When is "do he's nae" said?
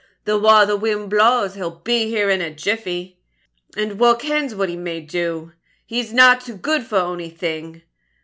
4.99-6.37